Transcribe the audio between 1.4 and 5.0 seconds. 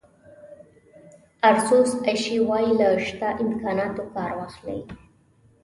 آرثور اشي وایي له شته امکاناتو کار واخلئ.